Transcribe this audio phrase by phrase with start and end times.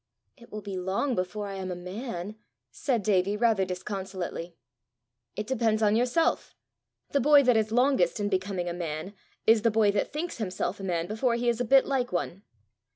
[0.35, 2.35] "It will be long before I am a man!"
[2.71, 4.55] said Davie rather disconsolately.
[5.35, 6.55] "It depends on yourself.
[7.11, 9.13] The boy that is longest in becoming a man,
[9.45, 12.41] is the boy that thinks himself a man before he is a bit like one."